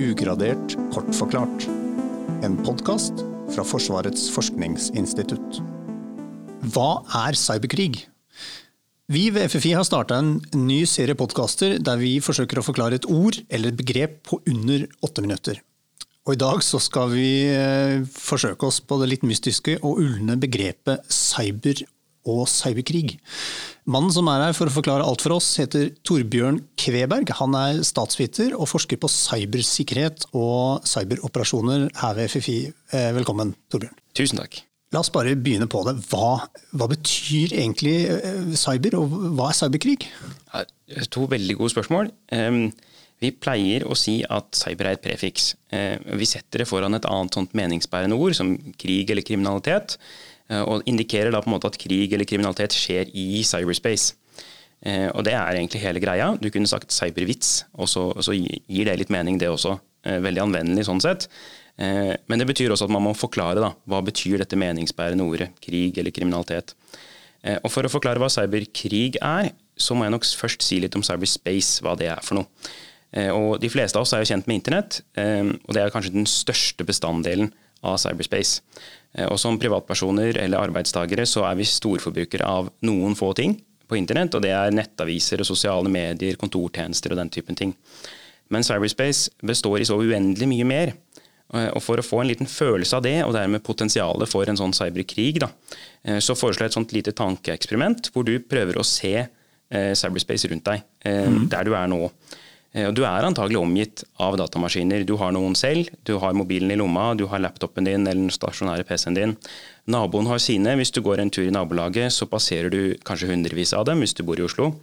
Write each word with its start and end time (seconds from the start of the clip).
Ugradert 0.00 0.78
kort 0.94 1.10
forklart. 1.12 1.66
En 2.40 2.54
podkast 2.64 3.18
fra 3.52 3.64
Forsvarets 3.66 4.30
forskningsinstitutt. 4.32 5.58
Hva 6.72 7.02
er 7.26 7.36
cyberkrig? 7.36 8.06
Vi 9.12 9.26
ved 9.34 9.50
FFI 9.52 9.74
har 9.76 9.84
starta 9.84 10.22
en 10.22 10.38
ny 10.56 10.78
serie 10.88 11.18
podkaster 11.18 11.76
der 11.84 12.00
vi 12.00 12.14
forsøker 12.24 12.62
å 12.62 12.64
forklare 12.64 12.96
et 12.96 13.10
ord 13.12 13.42
eller 13.50 13.74
et 13.74 13.80
begrep 13.82 14.16
på 14.30 14.40
under 14.48 14.86
åtte 15.04 15.26
minutter. 15.26 15.60
Og 16.24 16.32
I 16.38 16.40
dag 16.46 16.64
så 16.64 16.80
skal 16.80 17.12
vi 17.12 17.28
eh, 17.52 18.00
forsøke 18.08 18.70
oss 18.70 18.80
på 18.80 19.02
det 19.02 19.10
litt 19.10 19.26
mystiske 19.26 19.82
og 19.82 20.00
ulne 20.00 20.38
begrepet 20.40 21.12
cyber 21.12 21.84
og 22.28 22.46
cyberkrig. 22.50 23.18
Mannen 23.90 24.12
som 24.14 24.28
er 24.30 24.44
her 24.46 24.56
for 24.56 24.70
å 24.70 24.74
forklare 24.74 25.06
alt 25.06 25.24
for 25.24 25.36
oss, 25.38 25.48
heter 25.60 25.88
Torbjørn 26.06 26.60
Kveberg. 26.80 27.32
Han 27.40 27.56
er 27.58 27.80
statsviter 27.86 28.52
og 28.56 28.68
forsker 28.70 29.00
på 29.00 29.10
cybersikkerhet 29.10 30.28
og 30.36 30.84
cyberoperasjoner 30.88 31.88
her 32.02 32.18
ved 32.18 32.32
FFI. 32.32 32.58
Eh, 32.92 33.08
velkommen, 33.16 33.54
Torbjørn. 33.72 33.96
Tusen 34.18 34.42
takk. 34.42 34.60
La 34.90 35.04
oss 35.04 35.12
bare 35.14 35.36
begynne 35.38 35.68
på 35.70 35.84
det. 35.86 35.96
Hva, 36.10 36.42
hva 36.74 36.90
betyr 36.90 37.54
egentlig 37.54 37.96
eh, 38.10 38.54
cyber, 38.58 38.98
og 39.00 39.18
hva 39.38 39.50
er 39.50 39.58
cyberkrig? 39.62 40.10
To 41.14 41.28
veldig 41.30 41.60
gode 41.60 41.72
spørsmål. 41.72 42.10
Vi 43.20 43.30
pleier 43.36 43.84
å 43.84 43.96
si 43.98 44.20
at 44.24 44.56
cyber 44.56 44.88
er 44.88 44.96
et 44.96 45.04
prefiks. 45.04 45.52
Eh, 45.76 46.00
vi 46.16 46.28
setter 46.28 46.62
det 46.62 46.68
foran 46.70 46.96
et 46.96 47.08
annet 47.08 47.36
sånt 47.36 47.52
meningsbærende 47.56 48.16
ord, 48.16 48.32
som 48.36 48.54
krig 48.80 49.12
eller 49.12 49.26
kriminalitet. 49.26 49.98
Eh, 50.50 50.64
og 50.66 50.86
indikerer 50.90 51.32
da 51.32 51.42
på 51.42 51.50
en 51.50 51.56
måte 51.56 51.70
at 51.70 51.78
krig 51.80 52.12
eller 52.12 52.28
kriminalitet 52.28 52.74
skjer 52.76 53.12
i 53.14 53.44
cyberspace. 53.46 54.16
Eh, 54.80 55.08
og 55.12 55.24
det 55.26 55.36
er 55.36 55.56
egentlig 55.56 55.82
hele 55.84 56.02
greia. 56.02 56.32
Du 56.40 56.50
kunne 56.50 56.70
sagt 56.70 56.94
cybervits, 56.94 57.64
og 57.76 57.90
så, 57.90 58.08
og 58.10 58.24
så 58.26 58.34
gir 58.34 58.88
det 58.88 58.98
litt 59.02 59.14
mening, 59.14 59.38
det 59.40 59.50
også. 59.52 59.76
Eh, 60.08 60.20
veldig 60.24 60.46
anvendelig 60.48 60.88
sånn 60.88 61.02
sett. 61.04 61.30
Men 61.80 62.36
det 62.36 62.44
betyr 62.44 62.74
også 62.74 62.84
at 62.84 62.92
man 62.92 63.00
må 63.06 63.14
forklare 63.16 63.56
da, 63.62 63.70
hva 63.88 64.02
betyr 64.04 64.42
dette 64.42 64.56
meningsbærende 64.58 65.24
ordet, 65.24 65.46
krig 65.64 65.96
eller 65.96 66.12
kriminalitet. 66.12 66.74
Og 67.54 67.70
For 67.72 67.88
å 67.88 67.92
forklare 67.94 68.20
hva 68.20 68.28
cyberkrig 68.28 69.16
er, 69.16 69.48
så 69.80 69.96
må 69.96 70.04
jeg 70.04 70.12
nok 70.12 70.26
først 70.42 70.66
si 70.66 70.76
litt 70.84 70.98
om 70.98 71.04
cyberspace, 71.06 71.80
hva 71.80 71.94
det 71.96 72.10
er 72.12 72.20
for 72.26 72.36
noe. 72.36 72.68
Og 73.32 73.62
De 73.62 73.70
fleste 73.72 73.96
av 73.96 74.04
oss 74.04 74.12
er 74.12 74.20
jo 74.20 74.28
kjent 74.28 74.50
med 74.50 74.60
internett, 74.60 75.00
og 75.16 75.72
det 75.72 75.80
er 75.80 75.94
kanskje 75.94 76.12
den 76.18 76.28
største 76.28 76.84
bestanddelen 76.84 77.48
av 77.86 77.98
cyberspace. 78.00 78.60
Eh, 79.14 79.26
og 79.26 79.38
som 79.40 79.58
privatpersoner 79.60 80.38
eller 80.38 80.60
arbeidstakere 80.60 81.26
så 81.28 81.44
er 81.48 81.58
vi 81.58 81.68
storforbrukere 81.68 82.46
av 82.46 82.70
noen 82.86 83.16
få 83.18 83.32
ting 83.38 83.56
på 83.90 83.98
internett, 83.98 84.36
og 84.36 84.44
det 84.44 84.52
er 84.54 84.74
nettaviser 84.74 85.42
og 85.42 85.48
sosiale 85.48 85.90
medier, 85.90 86.38
kontortjenester 86.38 87.14
og 87.14 87.22
den 87.22 87.32
typen 87.34 87.58
ting. 87.58 87.74
Men 88.50 88.66
cyberspace 88.66 89.32
består 89.46 89.80
i 89.80 89.88
så 89.88 89.98
uendelig 89.98 90.48
mye 90.50 90.68
mer. 90.68 90.92
Eh, 91.54 91.70
og 91.74 91.82
For 91.82 91.98
å 91.98 92.06
få 92.06 92.22
en 92.22 92.30
liten 92.30 92.50
følelse 92.50 93.00
av 93.00 93.06
det, 93.06 93.16
og 93.24 93.34
dermed 93.34 93.64
potensialet 93.66 94.30
for 94.30 94.46
en 94.46 94.60
sånn 94.60 94.76
cyberkrig, 94.76 95.40
da, 95.42 95.50
eh, 96.04 96.20
så 96.22 96.38
foreslår 96.38 96.68
jeg 96.68 96.74
et 96.74 96.78
sånt 96.78 96.94
lite 96.96 97.16
tankeeksperiment 97.16 98.12
hvor 98.14 98.26
du 98.26 98.38
prøver 98.40 98.78
å 98.78 98.86
se 98.86 99.28
cyberspace 99.70 100.48
rundt 100.50 100.66
deg, 100.66 100.80
mm. 101.06 101.44
der 101.46 101.68
du 101.68 101.76
er 101.78 101.84
nå. 101.86 102.08
Eh, 102.72 102.86
og 102.86 102.94
du 102.94 103.02
er 103.02 103.26
antagelig 103.26 103.58
omgitt 103.58 104.04
av 104.22 104.36
datamaskiner. 104.38 105.04
Du 105.08 105.16
har 105.20 105.34
noen 105.34 105.56
selv, 105.58 105.90
du 106.06 106.16
har 106.22 106.36
mobilen 106.38 106.70
i 106.70 106.78
lomma, 106.78 107.10
du 107.18 107.26
har 107.30 107.42
laptopen 107.42 107.88
din 107.88 108.06
eller 108.06 108.20
den 108.22 108.34
stasjonære 108.34 108.86
PC-en 108.88 109.18
din. 109.18 109.36
Naboen 109.90 110.30
har 110.30 110.42
sine. 110.42 110.76
Hvis 110.78 110.94
du 110.94 111.02
går 111.02 111.22
en 111.22 111.32
tur 111.34 111.46
i 111.46 111.54
nabolaget, 111.54 112.14
så 112.14 112.28
passerer 112.30 112.70
du 112.70 112.94
kanskje 113.06 113.32
hundrevis 113.32 113.74
av 113.74 113.88
dem 113.90 114.04
hvis 114.04 114.14
du 114.14 114.22
bor 114.26 114.38
i 114.38 114.46
Oslo. 114.46 114.74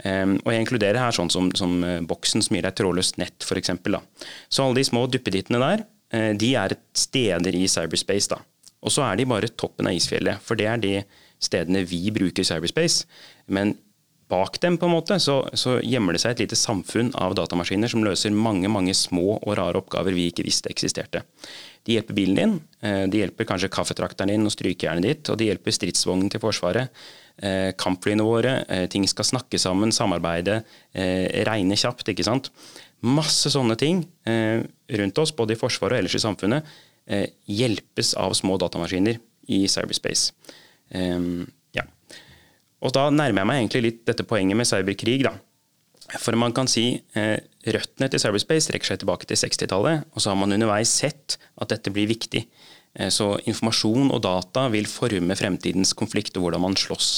Um, 0.00 0.38
og 0.46 0.54
jeg 0.54 0.64
inkluderer 0.64 0.96
her 0.96 1.12
sånn 1.12 1.28
som, 1.28 1.50
som 1.52 1.74
uh, 1.84 1.98
boksen 2.08 2.40
som 2.40 2.56
gir 2.56 2.64
deg 2.64 2.72
trådløst 2.78 3.18
nett, 3.20 3.44
f.eks. 3.44 3.74
Så 4.48 4.64
alle 4.64 4.78
de 4.78 4.84
små 4.88 5.02
duppedittene 5.12 5.60
der, 5.60 5.82
uh, 6.16 6.30
de 6.40 6.54
er 6.56 6.72
steder 6.96 7.58
i 7.58 7.66
cyberspace. 7.68 8.30
da. 8.32 8.40
Og 8.80 8.94
så 8.94 9.04
er 9.04 9.20
de 9.20 9.28
bare 9.28 9.52
toppen 9.52 9.90
av 9.90 9.98
isfjellet, 9.98 10.40
for 10.40 10.56
det 10.56 10.70
er 10.70 10.80
de 10.80 10.94
stedene 11.40 11.84
vi 11.84 12.06
bruker 12.16 12.46
cyberspace. 12.48 13.04
Men 13.52 13.74
bak 14.30 14.60
dem 14.62 14.76
på 14.78 14.86
en 14.86 14.94
måte, 14.94 15.18
så, 15.22 15.42
så, 15.58 15.78
gjemmer 15.82 16.14
det 16.14 16.22
seg 16.22 16.34
et 16.34 16.44
lite 16.44 16.58
samfunn 16.58 17.10
av 17.18 17.34
datamaskiner 17.38 17.90
som 17.90 18.04
løser 18.06 18.34
mange 18.34 18.70
mange 18.70 18.94
små 18.96 19.36
og 19.40 19.56
rare 19.58 19.80
oppgaver 19.82 20.14
vi 20.16 20.28
ikke 20.30 20.46
visste 20.46 20.70
eksisterte. 20.72 21.24
De 21.86 21.96
hjelper 21.96 22.16
bilen 22.16 22.38
din, 22.38 22.54
eh, 22.84 23.06
de 23.10 23.22
hjelper 23.22 23.48
kanskje 23.48 23.70
kaffetrakteren 23.72 24.32
din 24.34 24.46
og 24.46 24.54
strykejernet 24.54 25.06
ditt, 25.06 25.30
og 25.32 25.40
de 25.40 25.48
hjelper 25.48 25.74
stridsvognen 25.74 26.30
til 26.32 26.42
Forsvaret. 26.42 26.92
Eh, 27.40 27.70
kampflyene 27.80 28.26
våre, 28.26 28.64
eh, 28.68 28.86
ting 28.86 29.06
skal 29.08 29.24
snakke 29.24 29.58
sammen, 29.58 29.92
samarbeide, 29.92 30.62
regne 30.94 31.76
kjapt. 31.76 32.08
ikke 32.08 32.24
sant? 32.24 32.50
Masse 33.02 33.48
sånne 33.48 33.78
ting 33.78 34.04
rundt 34.26 35.18
oss, 35.18 35.32
både 35.32 35.52
i 35.52 35.56
Forsvaret 35.56 35.92
og 35.92 35.98
ellers 35.98 36.14
i 36.14 36.18
samfunnet, 36.18 36.64
hjelpes 37.48 38.14
av 38.14 38.32
små 38.34 38.58
datamaskiner 38.58 39.18
i 39.48 39.66
cyberspace. 39.66 40.32
Og 42.80 42.94
da 42.96 43.08
nærmer 43.12 43.42
jeg 43.42 43.50
meg 43.50 43.60
egentlig 43.60 43.84
litt 43.84 44.02
dette 44.08 44.26
poenget 44.26 44.56
med 44.56 44.68
cyberkrig. 44.68 45.22
da. 45.26 45.34
For 46.18 46.34
man 46.38 46.54
kan 46.56 46.66
si 46.70 47.02
eh, 47.14 47.36
røttene 47.66 48.08
til 48.10 48.22
cyberspace 48.22 48.72
rekker 48.72 48.92
seg 48.92 49.02
tilbake 49.02 49.28
til 49.28 49.38
60-tallet, 49.38 50.08
og 50.10 50.22
så 50.22 50.32
har 50.32 50.40
man 50.40 50.56
underveis 50.56 50.90
sett 51.02 51.36
at 51.60 51.70
dette 51.70 51.92
blir 51.94 52.08
viktig. 52.10 52.46
Eh, 52.96 53.12
så 53.12 53.36
informasjon 53.44 54.10
og 54.10 54.22
data 54.26 54.66
vil 54.72 54.88
forme 54.90 55.36
fremtidens 55.38 55.92
konflikt 55.94 56.36
og 56.38 56.48
hvordan 56.48 56.64
man 56.66 56.78
slåss. 56.78 57.12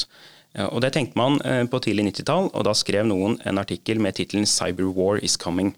Eh, 0.55 0.67
og 0.67 0.83
Det 0.85 0.93
tenkte 0.93 1.21
man 1.21 1.41
eh, 1.47 1.65
på 1.65 1.81
tidlig 1.81 2.11
90-tall, 2.11 2.51
og 2.53 2.67
da 2.69 2.75
skrev 2.77 3.07
noen 3.09 3.39
en 3.47 3.63
artikkel 3.63 4.03
med 4.03 4.19
tittelen 4.19 4.45
'Cyber 4.45 4.93
war 4.93 5.23
is 5.23 5.39
coming'. 5.39 5.75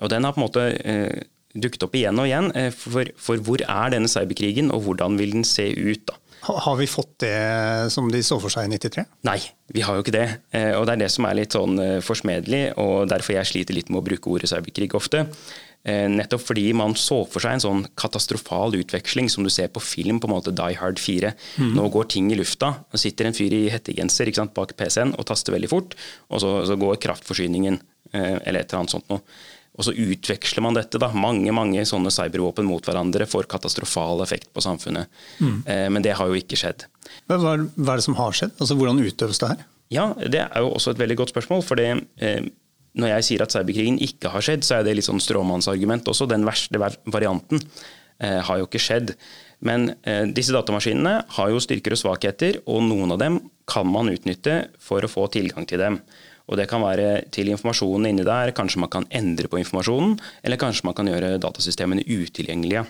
Og 0.00 0.10
Den 0.10 0.24
har 0.24 0.32
på 0.32 0.40
en 0.40 0.46
måte 0.46 0.64
eh, 0.84 1.22
dukket 1.56 1.84
opp 1.86 1.96
igjen 1.96 2.20
og 2.20 2.28
igjen, 2.28 2.50
eh, 2.56 2.70
for, 2.74 3.08
for 3.20 3.44
hvor 3.44 3.62
er 3.64 3.92
denne 3.94 4.10
cyberkrigen, 4.10 4.72
og 4.74 4.84
hvordan 4.86 5.18
vil 5.20 5.38
den 5.38 5.46
se 5.48 5.70
ut? 5.72 6.04
da? 6.10 6.18
Har 6.48 6.76
vi 6.78 6.86
fått 6.86 7.18
det 7.24 7.90
som 7.92 8.06
de 8.12 8.20
så 8.22 8.38
for 8.40 8.52
seg 8.52 8.68
i 8.68 8.76
93? 8.78 9.04
Nei, 9.26 9.40
vi 9.74 9.82
har 9.84 9.96
jo 9.96 10.04
ikke 10.04 10.14
det. 10.14 10.28
Eh, 10.54 10.70
og 10.78 10.86
det 10.86 10.94
er 10.94 11.02
det 11.04 11.12
som 11.12 11.26
er 11.26 11.40
litt 11.40 11.56
sånn 11.56 11.80
eh, 11.82 11.96
forsmedelig, 12.04 12.62
og 12.80 13.08
derfor 13.10 13.34
jeg 13.36 13.50
sliter 13.50 13.76
litt 13.76 13.90
med 13.90 14.02
å 14.02 14.06
bruke 14.06 14.30
ordet 14.30 14.52
cyberkrig 14.52 14.94
ofte. 14.98 15.26
Nettopp 15.88 16.42
fordi 16.42 16.64
man 16.76 16.92
så 16.98 17.20
for 17.30 17.40
seg 17.40 17.54
en 17.54 17.62
sånn 17.62 17.84
katastrofal 17.96 18.74
utveksling 18.76 19.30
som 19.32 19.46
du 19.46 19.48
ser 19.48 19.70
på 19.72 19.80
film, 19.80 20.18
på 20.20 20.28
en 20.28 20.34
måte 20.34 20.52
Die 20.52 20.76
Hard 20.76 20.98
4. 21.00 21.30
Mm. 21.62 21.70
Nå 21.78 21.86
går 21.94 22.10
ting 22.12 22.26
i 22.34 22.36
lufta. 22.36 22.74
og 22.92 23.00
sitter 23.00 23.28
en 23.28 23.36
fyr 23.36 23.54
i 23.56 23.70
hettegenser 23.72 24.28
sant, 24.36 24.52
bak 24.58 24.74
PC-en 24.76 25.14
og 25.14 25.24
taster 25.30 25.54
veldig 25.54 25.70
fort, 25.70 25.94
og 26.28 26.42
så, 26.42 26.50
så 26.68 26.76
går 26.76 26.98
kraftforsyningen 27.06 27.78
eller 28.12 28.60
et 28.60 28.68
eller 28.68 28.82
annet 28.82 28.96
sånt 28.98 29.08
noe. 29.08 29.22
Og 29.78 29.86
så 29.86 29.94
utveksler 29.94 30.64
man 30.64 30.76
dette. 30.76 30.98
da, 30.98 31.10
Mange 31.14 31.54
mange 31.54 31.84
sånne 31.86 32.10
cybervåpen 32.12 32.66
mot 32.66 32.84
hverandre 32.84 33.28
får 33.30 33.48
katastrofal 33.50 34.24
effekt 34.24 34.50
på 34.52 34.64
samfunnet. 34.64 35.06
Mm. 35.38 35.58
Eh, 35.64 35.88
men 35.94 36.04
det 36.04 36.16
har 36.18 36.30
jo 36.30 36.38
ikke 36.38 36.58
skjedd. 36.58 36.88
Hva, 37.30 37.38
hva, 37.38 37.56
er 37.56 38.00
det 38.00 38.06
som 38.06 38.18
har 38.18 38.34
skjedd? 38.34 38.56
Altså, 38.58 38.76
Hvordan 38.78 39.02
utøves 39.04 39.38
det 39.42 39.52
her? 39.54 39.66
Ja, 39.94 40.08
Det 40.18 40.42
er 40.42 40.64
jo 40.64 40.74
også 40.74 40.92
et 40.92 40.98
veldig 41.00 41.16
godt 41.22 41.34
spørsmål. 41.34 41.62
for 41.62 41.76
det, 41.76 42.04
eh, 42.18 42.42
Når 42.98 43.08
jeg 43.08 43.24
sier 43.24 43.42
at 43.42 43.52
cyberkrigen 43.52 44.00
ikke 44.02 44.30
har 44.30 44.40
skjedd, 44.40 44.64
så 44.64 44.78
er 44.78 44.82
det 44.82 44.96
litt 44.96 45.06
sånn 45.06 45.22
stråmannsargument 45.22 46.04
også. 46.04 46.26
Den 46.26 46.44
verste 46.44 46.78
varianten 47.06 47.60
eh, 48.20 48.40
har 48.42 48.58
jo 48.58 48.66
ikke 48.66 48.82
skjedd. 48.82 49.14
Men 49.60 49.94
eh, 50.02 50.24
disse 50.26 50.52
datamaskinene 50.54 51.24
har 51.28 51.50
jo 51.50 51.60
styrker 51.62 51.94
og 51.94 51.98
svakheter, 52.00 52.60
og 52.66 52.82
noen 52.82 53.12
av 53.12 53.18
dem 53.18 53.38
kan 53.66 53.86
man 53.86 54.10
utnytte 54.10 54.68
for 54.82 55.02
å 55.02 55.10
få 55.10 55.28
tilgang 55.30 55.66
til 55.68 55.78
dem. 55.78 56.00
Og 56.48 56.56
Det 56.56 56.68
kan 56.68 56.82
være 56.82 57.28
til 57.30 57.50
informasjonen 57.52 58.08
inni 58.08 58.24
der, 58.24 58.54
kanskje 58.56 58.80
man 58.80 58.90
kan 58.92 59.06
endre 59.12 59.48
på 59.48 59.60
informasjonen, 59.60 60.16
eller 60.42 60.60
kanskje 60.60 60.86
man 60.88 60.96
kan 60.96 61.10
gjøre 61.10 61.36
datasystemene 61.42 62.06
utilgjengelige. 62.08 62.86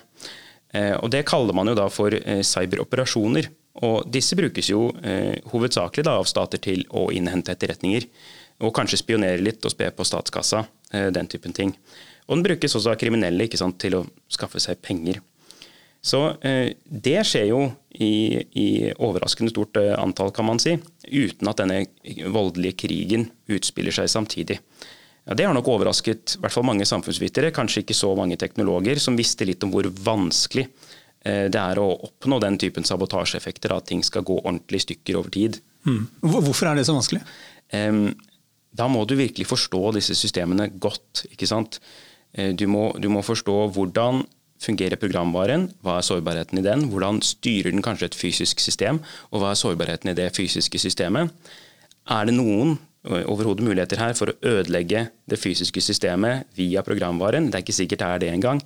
Eh, 0.74 0.94
og 0.96 1.10
Det 1.10 1.26
kaller 1.26 1.56
man 1.56 1.66
jo 1.66 1.74
da 1.74 1.88
for 1.90 2.14
eh, 2.14 2.42
cyberoperasjoner. 2.42 3.48
Og 3.88 4.10
Disse 4.10 4.36
brukes 4.38 4.70
jo 4.70 4.88
eh, 5.02 5.38
hovedsakelig 5.50 6.04
da 6.06 6.18
av 6.18 6.28
stater 6.30 6.62
til 6.62 6.84
å 6.90 7.08
innhente 7.14 7.54
etterretninger. 7.54 8.06
Og 8.62 8.74
kanskje 8.74 9.02
spionere 9.02 9.42
litt 9.42 9.64
og 9.64 9.74
spe 9.74 9.90
på 9.94 10.06
statskassa. 10.06 10.64
Den 10.90 11.28
typen 11.30 11.52
ting. 11.54 11.74
Og 12.26 12.38
den 12.38 12.42
brukes 12.46 12.74
også 12.74 12.90
av 12.90 12.96
kriminelle 12.98 13.44
sant, 13.54 13.76
til 13.78 14.00
å 14.00 14.06
skaffe 14.32 14.58
seg 14.58 14.80
penger. 14.82 15.20
Så 16.00 16.20
eh, 16.46 16.74
det 16.84 17.18
skjer 17.26 17.48
jo 17.50 17.62
i, 17.98 18.38
i, 18.38 18.68
overraskende 19.02 19.50
stort 19.50 19.80
eh, 19.80 19.94
antall, 19.98 20.30
kan 20.34 20.46
man 20.46 20.60
si, 20.62 20.76
uten 21.10 21.50
at 21.50 21.58
denne 21.58 21.82
voldelige 22.30 22.78
krigen 22.84 23.26
utspiller 23.50 23.94
seg 23.94 24.10
samtidig. 24.12 24.60
Ja, 25.26 25.34
det 25.36 25.48
har 25.48 25.56
nok 25.56 25.68
overrasket 25.68 26.36
i 26.38 26.44
hvert 26.44 26.54
fall 26.54 26.68
mange 26.68 26.86
samfunnsvitere, 26.88 27.52
kanskje 27.54 27.82
ikke 27.82 27.98
så 27.98 28.14
mange 28.16 28.38
teknologer, 28.40 29.00
som 29.02 29.18
visste 29.18 29.48
litt 29.48 29.64
om 29.66 29.74
hvor 29.74 29.90
vanskelig 29.90 30.68
eh, 30.68 31.48
det 31.50 31.60
er 31.64 31.82
å 31.82 31.90
oppnå 31.96 32.38
den 32.46 32.60
typen 32.62 32.86
sabotasjeeffekter, 32.86 33.74
at 33.74 33.90
ting 33.90 34.06
skal 34.06 34.26
gå 34.26 34.38
ordentlig 34.44 34.84
i 34.84 34.86
stykker 34.86 35.18
over 35.18 35.34
tid. 35.34 35.58
Mm. 35.88 36.04
Hvorfor 36.22 36.70
er 36.70 36.78
det 36.78 36.86
så 36.86 36.94
vanskelig? 36.96 37.24
Da 38.78 38.86
må 38.88 39.02
du 39.04 39.12
virkelig 39.18 39.44
forstå 39.48 39.80
disse 39.98 40.14
systemene 40.16 40.70
godt. 40.80 41.26
ikke 41.28 41.48
sant? 41.48 41.76
Du 42.32 42.64
må, 42.70 42.90
du 42.96 43.10
må 43.12 43.20
forstå 43.24 43.56
hvordan 43.74 44.22
fungerer 44.62 45.00
programvaren? 45.00 45.68
Hva 45.84 45.98
er 45.98 46.06
sårbarheten 46.06 46.60
i 46.60 46.66
den? 46.66 46.88
Hvordan 46.92 47.22
styrer 47.24 47.72
den 47.74 47.84
kanskje 47.84 48.10
et 48.10 48.18
fysisk 48.18 48.60
system? 48.60 49.00
Og 49.32 49.42
hva 49.42 49.54
er 49.54 49.60
sårbarheten 49.60 50.12
i 50.12 50.18
det 50.18 50.30
fysiske 50.36 50.80
systemet? 50.82 51.34
Er 52.08 52.28
det 52.28 52.38
noen 52.38 52.78
overhodet 53.06 53.64
muligheter 53.64 54.00
her 54.00 54.14
for 54.18 54.32
å 54.32 54.36
ødelegge 54.44 55.06
det 55.28 55.38
fysiske 55.38 55.80
systemet 55.82 56.48
via 56.58 56.82
programvaren. 56.84 57.48
Det 57.48 57.58
er 57.58 57.64
ikke 57.64 57.76
sikkert 57.76 58.02
det 58.02 58.08
er 58.08 58.22
det 58.24 58.30
engang. 58.32 58.62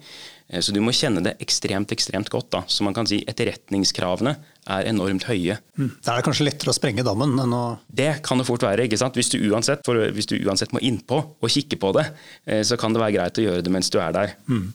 Eh, 0.48 0.62
så 0.64 0.74
du 0.74 0.80
må 0.82 0.94
kjenne 0.96 1.22
det 1.24 1.36
ekstremt 1.42 1.92
ekstremt 1.94 2.30
godt. 2.32 2.50
da. 2.50 2.62
Så 2.66 2.84
man 2.86 2.94
kan 2.94 3.06
si 3.06 3.22
etterretningskravene 3.28 4.34
er 4.72 4.88
enormt 4.88 5.28
høye. 5.28 5.58
Mm. 5.78 5.92
Da 6.02 6.14
er 6.14 6.20
det 6.20 6.26
kanskje 6.26 6.48
lettere 6.48 6.72
å 6.72 6.76
sprenge 6.76 7.04
dammen 7.06 7.36
enn 7.38 7.54
å 7.54 7.78
Det 7.92 8.22
kan 8.22 8.38
det 8.38 8.46
fort 8.46 8.62
være. 8.62 8.88
ikke 8.88 8.98
sant? 8.98 9.14
Hvis 9.14 9.30
du 9.30 9.38
uansett, 9.50 9.84
hvis 9.84 10.26
du 10.26 10.38
uansett 10.46 10.72
må 10.72 10.80
innpå 10.80 11.18
og 11.40 11.48
kikke 11.48 11.78
på 11.78 11.92
det, 11.92 12.12
eh, 12.46 12.62
så 12.62 12.78
kan 12.78 12.92
det 12.92 13.00
være 13.00 13.16
greit 13.18 13.38
å 13.38 13.46
gjøre 13.46 13.62
det 13.62 13.70
mens 13.72 13.90
du 13.90 14.00
er 14.00 14.12
der. 14.12 14.34
Mm. 14.48 14.72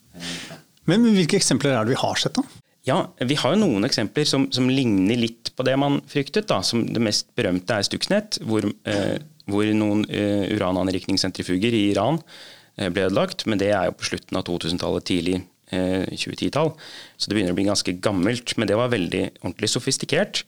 Men 0.88 1.06
hvilke 1.14 1.40
eksempler 1.40 1.76
er 1.76 1.86
det 1.86 1.96
vi 1.96 2.02
har 2.02 2.20
sett, 2.20 2.38
da? 2.38 2.64
Ja, 2.88 3.02
Vi 3.20 3.36
har 3.36 3.54
jo 3.54 3.60
noen 3.66 3.84
eksempler 3.84 4.28
som, 4.28 4.46
som 4.56 4.70
ligner 4.72 5.20
litt 5.20 5.52
på 5.58 5.66
det 5.68 5.76
man 5.80 6.00
fryktet. 6.08 6.48
da, 6.48 6.62
som 6.64 6.86
Det 6.88 7.04
mest 7.04 7.28
berømte 7.36 7.76
er 7.76 7.84
Stuxnet, 7.84 8.40
hvor, 8.48 8.64
eh, 8.88 9.18
hvor 9.52 9.68
noen 9.76 10.06
eh, 10.08 10.48
urananrikningssentrifuger 10.56 11.76
i 11.76 11.90
Iran 11.92 12.22
eh, 12.78 12.88
ble 12.88 13.10
ødelagt. 13.10 13.44
Men 13.46 13.60
det 13.60 13.74
er 13.76 13.90
jo 13.90 13.98
på 14.00 14.08
slutten 14.14 14.40
av 14.40 14.48
2000-tallet, 14.48 15.08
tidlig 15.12 15.42
2010-tall. 15.68 16.72
Eh, 16.72 16.88
så 17.18 17.28
det 17.28 17.36
begynner 17.36 17.52
å 17.52 17.60
bli 17.60 17.68
ganske 17.68 17.98
gammelt. 18.00 18.56
Men 18.56 18.72
det 18.72 18.80
var 18.80 18.94
veldig 18.94 19.24
ordentlig 19.42 19.72
sofistikert. 19.74 20.46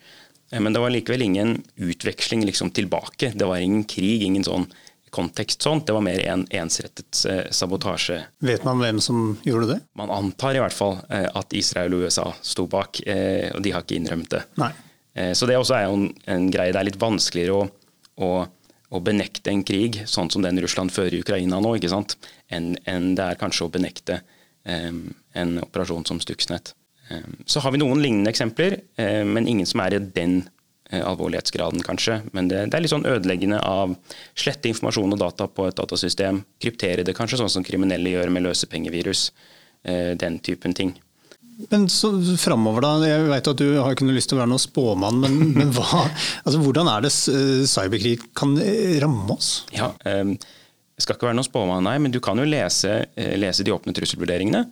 Eh, 0.51 0.61
men 0.63 0.71
det 0.71 0.79
var 0.83 0.95
likevel 0.95 1.25
ingen 1.25 1.57
utveksling 1.75 2.45
liksom 2.47 2.71
tilbake. 2.71 3.33
Det 3.35 3.47
var 3.49 3.59
ingen 3.59 3.83
krig, 3.83 4.23
ingen 4.23 4.47
sånn 4.47 4.69
kontekst 5.13 5.63
sånt. 5.65 5.85
Det 5.87 5.95
var 5.95 6.03
mer 6.05 6.19
en 6.31 6.45
ensrettet 6.61 7.23
eh, 7.29 7.41
sabotasje. 7.55 8.19
Vet 8.45 8.65
man 8.67 8.81
hvem 8.81 9.01
som 9.03 9.37
gjorde 9.45 9.73
det? 9.73 9.79
Man 9.99 10.13
antar 10.13 10.57
i 10.57 10.61
hvert 10.63 10.75
fall 10.75 10.99
at 11.09 11.53
Israel 11.57 11.97
og 11.97 12.07
USA 12.07 12.27
sto 12.41 12.67
bak, 12.69 13.01
og 13.01 13.61
de 13.63 13.73
har 13.73 13.83
ikke 13.83 13.97
innrømt 13.97 14.31
det. 14.33 14.43
Nei. 14.61 14.71
Så 15.35 15.47
det 15.49 15.57
også 15.57 15.75
er 15.75 15.87
jo 15.87 15.95
en, 15.97 16.07
en 16.31 16.47
greie. 16.53 16.71
Det 16.71 16.79
er 16.79 16.87
litt 16.87 16.99
vanskeligere 17.01 17.55
å, 17.57 17.65
å, 18.23 18.29
å, 18.93 19.01
benekte 19.03 19.51
en 19.51 19.63
krig, 19.67 20.01
sånn 20.07 20.29
som 20.31 20.45
den 20.45 20.61
Russland 20.63 20.93
fører 20.95 21.17
i 21.17 21.23
Ukraina 21.23 21.59
nå, 21.59 21.73
ikke 21.75 21.91
sant? 21.91 22.15
Enn 22.47 22.75
en 22.87 23.09
det 23.17 23.25
er 23.25 23.39
kanskje 23.41 23.67
å 23.67 23.73
benekte 23.73 24.21
en 24.69 25.57
operasjon 25.63 26.05
som 26.07 26.21
Stuxnet. 26.23 26.73
Så 27.49 27.63
har 27.63 27.73
vi 27.73 27.81
noen 27.81 28.01
lignende 28.03 28.31
eksempler, 28.31 28.77
men 29.25 29.49
ingen 29.49 29.67
som 29.67 29.81
er 29.83 29.97
i 29.97 30.01
den 30.03 30.41
eh, 30.43 30.58
alvorlighetsgraden, 30.89 31.83
kanskje. 31.85 32.21
Men 32.33 32.47
det, 32.49 32.63
det, 32.69 32.77
er 32.77 32.83
litt 32.85 32.93
sånn 32.93 33.07
ødeleggende 33.09 33.59
av 33.61 33.93
slette 34.33 34.71
informasjon 34.71 35.13
og 35.13 35.21
data 35.21 35.45
på 35.51 35.67
et 35.69 35.77
datasystem. 35.77 36.41
Kryptere 36.61 37.05
det 37.05 37.13
kanskje, 37.17 37.41
sånn 37.43 37.53
som 37.59 37.65
kriminelle 37.67 38.15
gjør 38.15 38.33
med 38.33 38.47
løsepengevirus. 38.47 39.29
Eh, 39.87 40.15
den 40.19 40.39
typen 40.43 40.73
ting. 40.75 40.95
Men 41.69 41.89
så 41.91 42.13
framover, 42.39 42.83
da. 42.85 42.93
Jeg 43.07 43.27
vet 43.27 43.49
at 43.51 43.59
du 43.59 43.67
har 43.77 43.93
ikke 43.93 44.07
noe 44.07 44.15
lyst 44.15 44.31
til 44.31 44.39
å 44.39 44.41
være 44.41 44.51
noen 44.53 44.63
spåmann, 44.63 45.19
men, 45.23 45.41
men 45.59 45.73
hva, 45.75 46.05
altså, 46.45 46.61
hvordan 46.63 46.89
er 46.91 47.05
det 47.05 47.11
cyberkrig 47.13 48.15
kan 48.37 48.55
ramme 49.03 49.35
oss? 49.35 49.51
Ja, 49.75 49.91
jeg 50.99 51.05
skal 51.05 51.15
ikke 51.15 51.29
være 51.29 51.37
noen 51.39 51.47
spåmann, 51.47 51.85
nei, 51.87 51.95
men 52.03 52.11
du 52.11 52.19
kan 52.19 52.39
jo 52.39 52.43
lese, 52.43 53.05
eh, 53.15 53.35
lese 53.39 53.63
de 53.63 53.71
åpne 53.71 53.93
trusselvurderingene. 53.95 54.65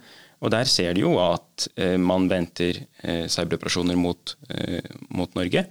Og 0.44 0.52
der 0.52 0.68
ser 0.70 0.92
du 0.94 1.06
jo 1.06 1.14
at 1.24 1.70
eh, 1.80 1.96
man 1.96 2.28
venter 2.28 2.82
eh, 3.00 3.26
cyberoperasjoner 3.32 3.96
mot, 3.96 4.36
mot, 5.08 5.32
Norge. 5.40 5.64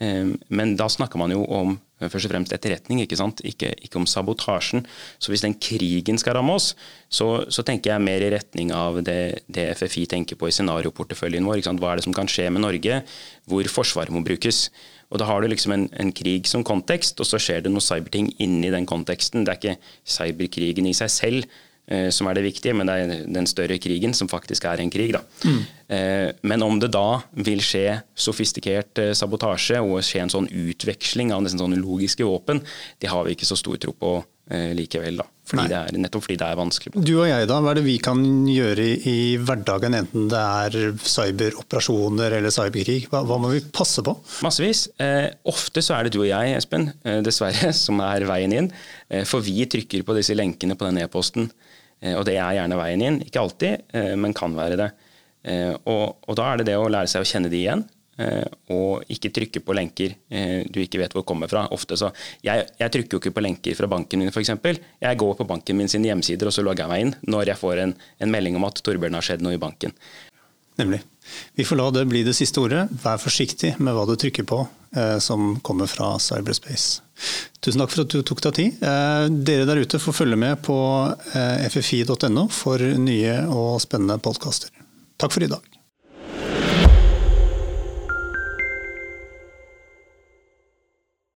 Men 0.00 0.76
da 0.80 0.86
snakker 0.88 1.20
man 1.20 1.32
jo 1.34 1.42
om 1.44 1.74
først 2.08 2.28
og 2.28 2.32
fremst 2.32 2.54
etterretning, 2.56 3.02
ikke 3.04 3.18
sant? 3.20 3.42
Ikke, 3.44 3.74
ikke 3.84 4.00
om 4.00 4.06
sabotasjen. 4.08 4.86
Så 5.20 5.32
hvis 5.32 5.44
den 5.44 5.56
krigen 5.60 6.16
skal 6.20 6.38
ramme 6.38 6.54
oss, 6.56 6.72
så, 7.12 7.28
så 7.52 7.64
tenker 7.66 7.92
jeg 7.92 8.04
mer 8.06 8.24
i 8.24 8.30
retning 8.32 8.72
av 8.72 9.02
det, 9.04 9.44
det 9.52 9.68
FFI 9.76 10.06
tenker 10.14 10.40
på 10.40 10.48
i 10.48 10.54
scenarioporteføljen 10.56 11.44
vår. 11.44 11.60
Hva 11.76 11.92
er 11.92 12.00
det 12.00 12.06
som 12.08 12.16
kan 12.16 12.30
skje 12.30 12.48
med 12.48 12.64
Norge, 12.64 13.02
hvor 13.50 13.72
Forsvaret 13.74 14.14
må 14.14 14.24
brukes. 14.24 14.68
Og 15.10 15.18
Da 15.20 15.26
har 15.26 15.42
du 15.42 15.50
liksom 15.50 15.74
en, 15.74 15.88
en, 16.00 16.12
krig 16.14 16.46
som 16.48 16.64
kontekst, 16.64 17.20
og 17.20 17.26
så 17.28 17.40
skjer 17.42 17.64
det 17.64 17.72
noe 17.74 17.84
cyberting 17.84 18.30
inni 18.40 18.70
den 18.72 18.86
konteksten. 18.88 19.44
Det 19.44 19.52
er 19.52 19.60
ikke 19.60 19.80
cyberkrigen 20.16 20.86
i 20.86 20.96
seg 20.96 21.10
selv 21.12 21.44
eh, 21.44 21.69
som 22.14 22.28
er 22.30 22.36
det 22.38 22.44
viktige, 22.44 22.74
men 22.78 22.86
det 22.86 22.94
er 22.94 23.22
den 23.34 23.48
større 23.50 23.74
krigen 23.82 24.12
som 24.14 24.28
faktisk 24.30 24.68
er 24.70 24.78
en 24.78 24.92
krig. 24.94 25.16
Mm. 25.42 25.62
Eh, 25.90 26.30
men 26.42 26.62
om 26.62 26.78
det 26.78 26.92
da 26.94 27.20
vil 27.34 27.62
skje 27.64 27.98
sofistikert 28.14 29.00
eh, 29.02 29.14
sabotasje 29.16 29.80
og 29.82 29.98
skje 30.06 30.22
en 30.22 30.30
sånn 30.30 30.46
utveksling 30.46 31.32
av 31.34 31.42
nesten 31.42 31.58
sånne 31.58 31.80
logiske 31.80 32.26
våpen, 32.26 32.62
det 33.02 33.10
har 33.10 33.26
vi 33.26 33.34
ikke 33.34 33.48
så 33.48 33.58
stor 33.58 33.80
tro 33.82 33.96
på 33.98 34.12
eh, 34.52 34.70
likevel. 34.78 35.18
da. 35.18 35.26
Fordi 35.50 35.64
det 35.66 35.78
er, 35.80 35.96
nettopp 35.98 36.22
fordi 36.22 36.36
det 36.38 36.46
er 36.46 36.58
vanskelig. 36.60 37.02
Du 37.02 37.10
og 37.16 37.26
jeg, 37.26 37.48
da, 37.50 37.56
hva 37.58 37.72
er 37.72 37.80
det 37.80 37.82
vi 37.88 37.96
kan 37.98 38.20
gjøre 38.46 38.84
i, 38.86 38.92
i 39.10 39.16
hverdagen, 39.42 39.96
enten 39.98 40.28
det 40.30 40.42
er 40.44 41.00
cyberoperasjoner 41.02 42.36
eller 42.38 42.54
cyberkrig? 42.54 43.08
Hva, 43.10 43.24
hva, 43.26 43.40
må 43.42 43.50
vi 43.56 43.64
passe 43.74 44.04
på? 44.06 44.14
Massevis. 44.46 44.84
Eh, 45.02 45.26
ofte 45.50 45.82
så 45.82 45.96
er 45.96 46.06
det 46.06 46.14
du 46.14 46.20
og 46.22 46.28
jeg, 46.30 46.54
Espen, 46.54 46.92
eh, 47.02 47.18
dessverre, 47.26 47.74
som 47.84 47.98
er 48.06 48.28
veien 48.30 48.54
inn. 48.60 48.70
Eh, 49.10 49.26
for 49.26 49.42
vi 49.42 49.66
trykker 49.66 50.06
på 50.06 50.14
disse 50.20 50.38
lenkene 50.38 50.78
på 50.78 50.86
den 50.86 51.02
e-posten, 51.02 51.50
eh, 51.50 51.70
og 52.16 52.24
det 52.28 52.36
er 52.38 52.56
gjerne 52.56 52.80
veien 52.80 53.06
inn. 53.06 53.22
Ikke 53.26 53.42
alltid, 53.42 53.86
eh, 53.96 54.12
men 54.16 54.36
kan 54.36 54.54
være 54.56 54.78
det. 54.80 54.90
Eh, 55.44 55.72
og, 55.88 56.20
og 56.26 56.36
da 56.38 56.50
er 56.50 56.60
det 56.60 56.70
det 56.70 56.76
å 56.80 56.88
lære 56.90 57.10
seg 57.10 57.24
å 57.24 57.28
kjenne 57.28 57.52
de 57.52 57.60
igjen. 57.60 57.84
Eh, 58.20 58.46
og 58.74 59.06
ikke 59.08 59.30
trykke 59.32 59.62
på 59.64 59.74
lenker 59.76 60.12
eh, 60.28 60.66
du 60.68 60.80
ikke 60.82 61.00
vet 61.00 61.14
hvor 61.16 61.24
kommer 61.28 61.48
fra. 61.48 61.64
Ofte 61.72 61.96
så, 61.96 62.10
jeg, 62.44 62.66
jeg 62.80 62.92
trykker 62.92 63.16
jo 63.16 63.22
ikke 63.22 63.34
på 63.36 63.44
lenker 63.44 63.78
fra 63.78 63.88
banken 63.88 64.20
min 64.20 64.32
f.eks. 64.32 64.52
Jeg 65.00 65.20
går 65.22 65.38
på 65.38 65.46
banken 65.48 65.78
min 65.78 65.88
sine 65.88 66.10
hjemmesider 66.10 66.50
og 66.50 66.56
så 66.56 66.64
logger 66.66 66.84
jeg 66.84 66.92
meg 66.92 67.06
inn 67.06 67.14
når 67.32 67.54
jeg 67.54 67.62
får 67.62 67.84
en, 67.86 67.94
en 67.96 68.34
melding 68.34 68.58
om 68.60 68.66
at 68.68 68.82
Torbjørn 68.84 69.16
har 69.16 69.24
skjedd 69.24 69.46
noe 69.46 69.56
i 69.56 69.62
banken. 69.62 69.94
Nemlig. 70.80 71.00
Vi 71.56 71.64
får 71.64 71.80
la 71.80 71.88
det 71.94 72.06
bli 72.10 72.22
det 72.26 72.34
siste 72.36 72.60
ordet. 72.60 72.86
Vær 73.02 73.20
forsiktig 73.20 73.74
med 73.80 73.96
hva 73.96 74.04
du 74.08 74.16
trykker 74.20 74.46
på 74.48 74.62
eh, 74.96 75.16
som 75.22 75.54
kommer 75.64 75.88
fra 75.90 76.14
cyberspace. 76.20 77.00
Tusen 77.60 77.82
takk 77.82 77.92
for 77.94 78.04
at 78.04 78.14
du 78.14 78.22
tok 78.26 78.44
deg 78.46 78.56
tid. 78.56 78.84
Eh, 78.84 79.26
dere 79.48 79.66
der 79.68 79.82
ute 79.84 80.00
får 80.00 80.16
følge 80.22 80.38
med 80.40 80.62
på 80.64 80.76
eh, 81.34 81.66
ffi.no 81.68 82.46
for 82.52 82.80
nye 82.80 83.36
og 83.48 83.80
spennende 83.84 84.20
podkaster. 84.22 84.72
Takk 85.20 85.36
for 85.36 85.44
i 85.44 85.50
dag. 85.50 85.79